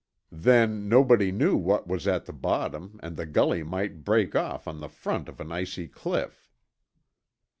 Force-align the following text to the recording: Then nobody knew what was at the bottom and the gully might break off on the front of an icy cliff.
Then 0.33 0.89
nobody 0.89 1.31
knew 1.31 1.55
what 1.55 1.85
was 1.85 2.07
at 2.07 2.25
the 2.25 2.33
bottom 2.33 2.99
and 3.03 3.15
the 3.15 3.27
gully 3.27 3.61
might 3.61 4.03
break 4.03 4.35
off 4.35 4.67
on 4.67 4.79
the 4.79 4.89
front 4.89 5.29
of 5.29 5.39
an 5.39 5.51
icy 5.51 5.87
cliff. 5.87 6.49